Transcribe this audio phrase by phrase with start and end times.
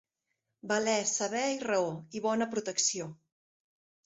[0.71, 3.11] Valer, saber i raó, i bona protecció.